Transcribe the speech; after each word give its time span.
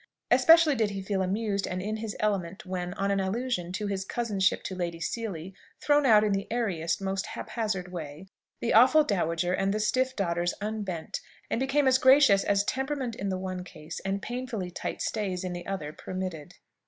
Especially 0.31 0.73
did 0.73 0.89
he 0.89 1.03
feel 1.03 1.21
amused 1.21 1.67
and 1.67 1.79
in 1.79 1.97
his 1.97 2.17
element 2.19 2.65
when, 2.65 2.95
on 2.95 3.11
an 3.11 3.19
allusion 3.19 3.71
to 3.73 3.85
his 3.85 4.03
cousinship 4.03 4.63
to 4.63 4.73
Lady 4.73 4.99
Seely, 4.99 5.53
thrown 5.79 6.07
out 6.07 6.23
in 6.23 6.31
the 6.31 6.47
airiest, 6.49 7.01
most 7.03 7.27
haphazard 7.27 7.91
way, 7.91 8.25
the 8.61 8.73
awful 8.73 9.03
dowager 9.03 9.53
and 9.53 9.71
the 9.71 9.79
stiff 9.79 10.15
daughters 10.15 10.55
unbent, 10.59 11.21
and 11.51 11.59
became 11.59 11.87
as 11.87 11.99
gracious 11.99 12.43
as 12.43 12.63
temperament 12.63 13.13
in 13.15 13.29
the 13.29 13.37
one 13.37 13.63
case, 13.63 13.99
and 13.99 14.23
painfully 14.23 14.71
tight 14.71 15.03
stays 15.03 15.43
in 15.43 15.53
the 15.53 15.67
other, 15.67 15.93
permitted. 15.93 16.55